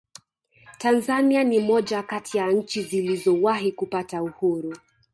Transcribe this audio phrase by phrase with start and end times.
[0.77, 4.77] tanzania ni moja kati ya nchi zilizowahi kupata uhuru